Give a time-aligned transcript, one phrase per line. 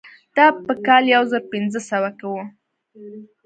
[0.35, 2.45] دا په کال یو زر پنځه سوه کې وه.